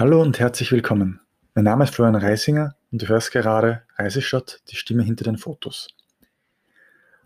Hallo 0.00 0.22
und 0.22 0.38
herzlich 0.38 0.72
willkommen. 0.72 1.20
Mein 1.54 1.66
Name 1.66 1.84
ist 1.84 1.94
Florian 1.94 2.14
Reisinger 2.14 2.74
und 2.90 3.02
du 3.02 3.08
hörst 3.08 3.32
gerade 3.32 3.82
Reiseshot, 3.96 4.62
die 4.70 4.76
Stimme 4.76 5.02
hinter 5.02 5.24
den 5.24 5.36
Fotos. 5.36 5.88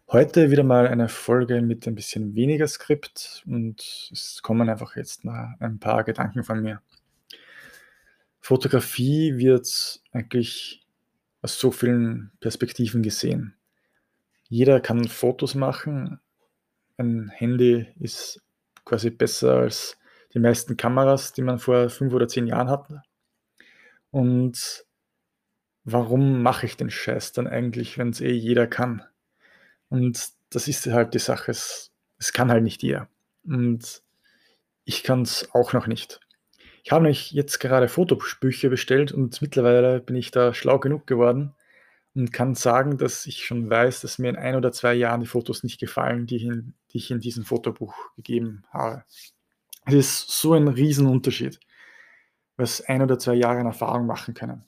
Heute 0.08 0.50
wieder 0.50 0.65
mal 0.65 0.89
eine 0.89 1.08
Folge 1.08 1.63
mit 1.63 1.87
ein 1.87 1.95
bisschen 1.95 2.34
weniger 2.34 2.67
Skript 2.67 3.45
und 3.47 4.10
es 4.10 4.42
kommen 4.42 4.68
einfach 4.68 4.97
jetzt 4.97 5.25
mal 5.25 5.55
ein 5.60 5.79
paar 5.79 6.02
Gedanken 6.02 6.42
von 6.42 6.63
mir. 6.63 6.83
Fotografie 8.41 9.36
wird 9.36 10.00
eigentlich 10.11 10.84
aus 11.43 11.61
so 11.61 11.70
vielen 11.70 12.32
Perspektiven 12.41 13.04
gesehen. 13.04 13.54
Jeder 14.48 14.80
kann 14.80 15.06
Fotos 15.06 15.54
machen. 15.54 16.18
Ein 16.96 17.29
Handy 17.29 17.86
ist 18.00 18.43
quasi 18.84 19.11
besser 19.11 19.59
als 19.59 19.96
die 20.35 20.41
meisten 20.41 20.77
Kameras, 20.77 21.32
die 21.32 21.43
man 21.43 21.59
vor 21.59 21.89
fünf 21.89 22.12
oder 22.12 22.29
zehn 22.29 22.46
Jahren 22.46 22.69
hatte. 22.69 23.03
Und 24.11 24.84
warum 25.84 26.43
mache 26.43 26.66
ich 26.66 26.77
den 26.77 26.91
Scheiß 26.91 27.33
dann 27.33 27.47
eigentlich, 27.47 27.98
wenn 27.98 28.10
es 28.10 28.20
eh 28.20 28.33
jeder 28.33 28.66
kann? 28.66 29.02
Und 29.88 30.30
das 30.51 30.69
ist 30.69 30.87
halt 30.87 31.15
die 31.15 31.19
Sache. 31.19 31.51
Es, 31.51 31.93
es 32.19 32.33
kann 32.33 32.51
halt 32.51 32.65
nicht 32.65 32.83
jeder. 32.83 33.09
Und 33.45 34.02
ich 34.84 35.02
kann 35.02 35.23
es 35.23 35.48
auch 35.52 35.73
noch 35.73 35.87
nicht. 35.87 36.20
Ich 36.82 36.93
habe 36.93 37.05
mich 37.05 37.32
jetzt 37.32 37.60
gerade 37.60 37.88
Fotobücher 37.88 38.69
bestellt 38.69 39.12
und 39.12 39.41
mittlerweile 39.41 40.01
bin 40.01 40.16
ich 40.16 40.30
da 40.30 40.52
schlau 40.52 40.79
genug 40.79 41.07
geworden 41.07 41.55
und 42.15 42.32
kann 42.32 42.55
sagen, 42.55 42.98
dass 42.98 43.27
ich 43.27 43.45
schon 43.45 43.71
weiß, 43.71 44.02
dass 44.02 44.19
mir 44.19 44.29
in 44.29 44.37
ein 44.37 44.55
oder 44.55 44.71
zwei 44.71 44.95
Jahren 44.95 45.23
die 45.23 45.27
Fotos 45.27 45.62
nicht 45.62 45.80
gefallen, 45.80 46.27
die, 46.27 46.45
in, 46.45 46.74
die 46.93 46.98
ich 46.98 47.10
in 47.10 47.21
diesem 47.21 47.45
Fotobuch 47.45 47.95
gegeben 48.16 48.65
habe. 48.71 49.05
Es 49.84 49.95
ist 49.95 50.30
so 50.30 50.55
ein 50.55 50.69
Riesenunterschied, 50.69 51.61
was 52.56 52.80
ein 52.83 53.02
oder 53.02 53.19
zwei 53.19 53.34
Jahre 53.34 53.61
in 53.61 53.66
Erfahrung 53.66 54.07
machen 54.07 54.34
können. 54.34 54.65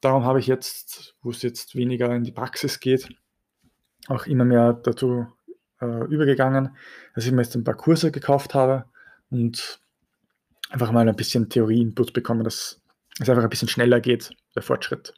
Darum 0.00 0.24
habe 0.24 0.40
ich 0.40 0.46
jetzt, 0.46 1.14
wo 1.22 1.30
es 1.30 1.42
jetzt 1.42 1.74
weniger 1.74 2.14
in 2.14 2.24
die 2.24 2.32
Praxis 2.32 2.80
geht, 2.80 3.08
auch 4.08 4.26
immer 4.26 4.44
mehr 4.44 4.72
dazu 4.72 5.26
äh, 5.80 6.04
übergegangen, 6.06 6.76
dass 7.14 7.26
ich 7.26 7.32
mir 7.32 7.42
jetzt 7.42 7.54
ein 7.54 7.64
paar 7.64 7.76
Kurse 7.76 8.10
gekauft 8.10 8.54
habe 8.54 8.86
und 9.30 9.80
einfach 10.70 10.90
mal 10.90 11.08
ein 11.08 11.16
bisschen 11.16 11.48
Theorie-Input 11.48 12.12
bekomme, 12.12 12.44
dass 12.44 12.80
es 13.18 13.28
einfach 13.28 13.42
ein 13.42 13.50
bisschen 13.50 13.68
schneller 13.68 14.00
geht, 14.00 14.30
der 14.54 14.62
Fortschritt. 14.62 15.14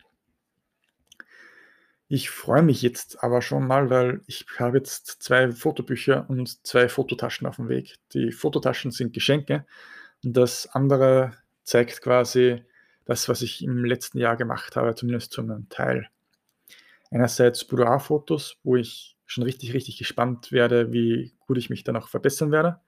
Ich 2.15 2.29
freue 2.29 2.61
mich 2.61 2.83
jetzt 2.83 3.25
aber 3.25 3.41
schon 3.41 3.67
mal, 3.67 3.89
weil 3.89 4.21
ich 4.27 4.45
habe 4.59 4.77
jetzt 4.77 5.23
zwei 5.23 5.51
Fotobücher 5.51 6.29
und 6.29 6.63
zwei 6.67 6.91
Fototaschen 6.91 7.47
auf 7.47 7.57
dem 7.57 7.71
Weg. 7.71 7.97
Die 8.13 8.33
Fototaschen 8.33 8.91
sind 8.91 9.15
Geschenke 9.15 9.65
und 10.23 10.37
das 10.37 10.67
andere 10.75 11.33
zeigt 11.63 12.03
quasi 12.03 12.67
das, 13.07 13.31
was 13.31 13.41
ich 13.41 13.65
im 13.65 13.87
letzten 13.87 14.19
Jahr 14.19 14.37
gemacht 14.37 14.77
habe, 14.77 14.95
zumindest 14.95 15.33
zu 15.33 15.41
einem 15.41 15.71
Teil. 15.71 16.11
Einerseits 17.11 17.65
Boudoir-Fotos, 17.65 18.59
wo 18.63 18.77
ich 18.77 19.17
schon 19.25 19.45
richtig, 19.45 19.73
richtig 19.73 19.97
gespannt 19.97 20.53
werde, 20.53 20.93
wie 20.93 21.33
gut 21.47 21.57
ich 21.57 21.71
mich 21.71 21.83
dann 21.83 21.97
auch 21.97 22.11
verbessern 22.11 22.53
werde 22.53 22.79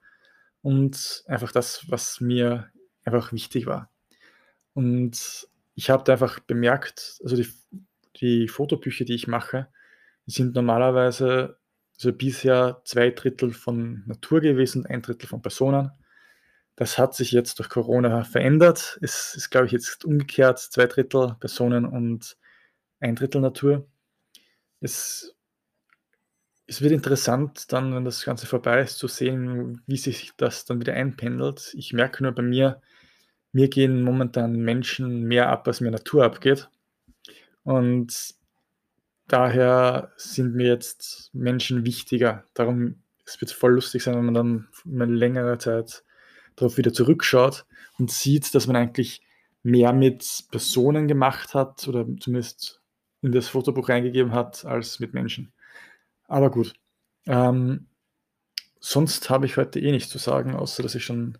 und 0.61 1.25
einfach 1.28 1.50
das, 1.50 1.86
was 1.88 2.20
mir 2.20 2.69
einfach 3.05 3.33
wichtig 3.33 3.64
war. 3.64 3.88
Und 4.75 5.48
ich 5.77 5.88
habe 5.88 6.12
einfach 6.12 6.41
bemerkt, 6.41 7.20
also 7.25 7.36
die, 7.36 7.48
die 8.17 8.48
Fotobücher, 8.48 9.05
die 9.05 9.15
ich 9.15 9.27
mache, 9.27 9.69
sind 10.27 10.55
normalerweise 10.55 11.59
also 11.97 12.12
bisher 12.12 12.83
zwei 12.84 13.11
Drittel 13.11 13.53
von 13.53 14.05
Natur 14.06 14.41
gewesen, 14.41 14.87
ein 14.87 15.03
Drittel 15.03 15.29
von 15.29 15.43
Personen. 15.43 15.93
Das 16.77 16.98
hat 16.98 17.15
sich 17.15 17.31
jetzt 17.33 17.59
durch 17.61 17.69
Corona 17.69 18.25
verändert. 18.25 18.98
Es 19.01 19.37
ist, 19.37 19.51
glaube 19.51 19.67
ich, 19.67 19.73
jetzt 19.73 20.05
umgekehrt, 20.05 20.59
zwei 20.59 20.87
Drittel 20.87 21.37
Personen 21.39 21.84
und 21.87 22.37
ein 23.01 23.15
Drittel 23.17 23.41
Natur. 23.41 23.87
Es 24.81 25.34
es 26.67 26.81
wird 26.81 26.93
interessant, 26.93 27.72
dann, 27.72 27.94
wenn 27.94 28.05
das 28.05 28.25
Ganze 28.25 28.47
vorbei 28.47 28.81
ist, 28.81 28.99
zu 28.99 29.09
sehen, 29.09 29.83
wie 29.87 29.97
sich 29.97 30.33
das 30.37 30.65
dann 30.65 30.81
wieder 30.81 30.94
einpendelt. 30.94 31.75
Ich 31.77 31.93
merke 31.93 32.22
nur 32.22 32.33
bei 32.33 32.43
mir, 32.43 32.81
mir 33.53 33.69
gehen 33.69 34.03
momentan 34.03 34.53
Menschen 34.55 35.25
mehr 35.25 35.50
ab, 35.50 35.69
als 35.69 35.81
mir 35.81 35.91
Natur 35.91 36.25
abgeht. 36.25 36.71
Und 37.64 38.34
daher 39.26 40.12
sind 40.16 40.54
mir 40.54 40.69
jetzt 40.69 41.30
Menschen 41.34 41.84
wichtiger. 41.84 42.44
Darum, 42.54 43.02
es 43.26 43.41
wird 43.41 43.50
voll 43.50 43.75
lustig 43.75 44.02
sein, 44.02 44.14
wenn 44.16 44.26
man 44.26 44.34
dann 44.34 44.69
eine 44.86 45.06
längere 45.06 45.58
Zeit 45.58 46.04
darauf 46.56 46.76
wieder 46.76 46.92
zurückschaut 46.92 47.66
und 47.98 48.10
sieht, 48.10 48.54
dass 48.54 48.66
man 48.66 48.76
eigentlich 48.76 49.22
mehr 49.62 49.92
mit 49.92 50.44
Personen 50.50 51.08
gemacht 51.08 51.54
hat 51.54 51.88
oder 51.88 52.06
zumindest 52.20 52.82
in 53.22 53.32
das 53.32 53.48
Fotobuch 53.48 53.88
reingegeben 53.88 54.32
hat, 54.32 54.64
als 54.66 55.00
mit 55.00 55.14
Menschen. 55.14 55.52
Aber 56.28 56.50
gut. 56.50 56.75
Ähm, 57.26 57.86
sonst 58.78 59.31
habe 59.31 59.46
ich 59.46 59.56
heute 59.56 59.81
eh 59.81 59.91
nichts 59.91 60.10
zu 60.10 60.19
sagen, 60.19 60.54
außer 60.54 60.82
dass 60.82 60.94
ich 60.94 61.04
schon 61.04 61.38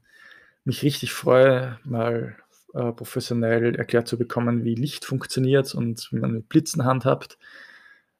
mich 0.65 0.83
richtig 0.83 1.13
freue, 1.13 1.79
mal 1.85 2.37
äh, 2.75 2.93
professionell 2.93 3.77
erklärt 3.77 4.09
zu 4.09 4.19
bekommen, 4.19 4.65
wie 4.65 4.75
Licht 4.75 5.05
funktioniert 5.05 5.75
und 5.75 6.09
wie 6.11 6.19
man 6.19 6.33
mit 6.33 6.49
Blitzen 6.49 6.85
handhabt. 6.85 7.39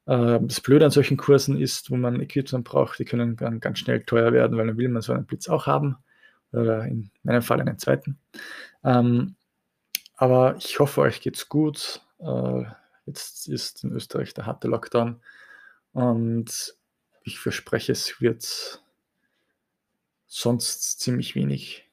Äh, 0.05 0.39
das 0.41 0.61
Blöde 0.61 0.85
an 0.85 0.91
solchen 0.91 1.17
Kursen 1.17 1.59
ist, 1.59 1.91
wo 1.91 1.97
man 1.97 2.21
Equipment 2.21 2.63
braucht, 2.63 2.99
die 2.99 3.05
können 3.05 3.35
dann 3.35 3.59
ganz 3.59 3.79
schnell 3.79 4.03
teuer 4.03 4.33
werden, 4.33 4.57
weil 4.57 4.67
dann 4.67 4.77
will 4.77 4.89
man 4.89 5.01
so 5.01 5.13
einen 5.13 5.25
Blitz 5.25 5.47
auch 5.49 5.67
haben. 5.67 5.97
Oder 6.51 6.85
in 6.85 7.11
meinem 7.23 7.41
Fall 7.41 7.59
einen 7.59 7.77
zweiten. 7.77 8.17
Ähm, 8.83 9.35
aber 10.15 10.55
ich 10.57 10.79
hoffe, 10.79 11.01
euch 11.01 11.19
geht's 11.19 11.49
gut. 11.49 12.01
Äh, 12.19 12.63
jetzt 13.05 13.47
ist 13.49 13.83
in 13.83 13.91
Österreich 13.91 14.33
der 14.33 14.45
harte 14.45 14.67
Lockdown. 14.67 15.19
Und 15.91 16.75
ich 17.23 17.39
verspreche, 17.39 17.91
es 17.91 18.21
wird 18.21 18.81
sonst 20.27 20.99
ziemlich 20.99 21.35
wenig 21.35 21.84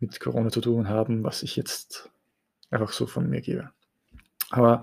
mit 0.00 0.18
Corona 0.20 0.50
zu 0.50 0.60
tun 0.60 0.88
haben, 0.88 1.24
was 1.24 1.42
ich 1.42 1.56
jetzt 1.56 2.10
einfach 2.70 2.92
so 2.92 3.06
von 3.06 3.28
mir 3.28 3.40
gebe. 3.40 3.70
Aber 4.50 4.82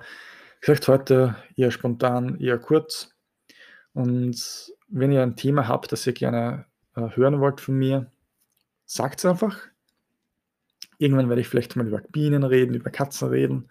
vielleicht 0.59 0.87
heute 0.87 1.35
eher 1.55 1.71
spontan, 1.71 2.39
eher 2.39 2.57
kurz. 2.57 3.15
Und 3.93 4.71
wenn 4.87 5.11
ihr 5.11 5.23
ein 5.23 5.35
Thema 5.35 5.67
habt, 5.67 5.91
das 5.91 6.05
ihr 6.05 6.13
gerne 6.13 6.65
äh, 6.95 7.09
hören 7.15 7.39
wollt 7.39 7.61
von 7.61 7.75
mir, 7.75 8.11
sagt 8.85 9.19
es 9.19 9.25
einfach. 9.25 9.59
Irgendwann 10.97 11.29
werde 11.29 11.41
ich 11.41 11.47
vielleicht 11.47 11.75
mal 11.75 11.87
über 11.87 11.99
Bienen 11.99 12.43
reden, 12.43 12.75
über 12.75 12.89
Katzen 12.89 13.29
reden. 13.29 13.69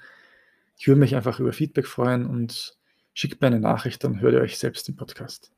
Ich 0.76 0.88
würde 0.88 1.00
mich 1.00 1.14
einfach 1.14 1.40
über 1.40 1.52
Feedback 1.52 1.86
freuen 1.86 2.26
und 2.26 2.76
Schickt 3.16 3.40
mir 3.40 3.46
eine 3.46 3.60
Nachricht, 3.60 4.02
dann 4.02 4.20
hört 4.20 4.34
ihr 4.34 4.40
euch 4.40 4.58
selbst 4.58 4.88
im 4.88 4.96
Podcast. 4.96 5.52